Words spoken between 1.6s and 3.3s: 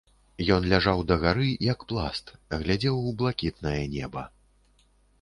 як пласт, глядзеў у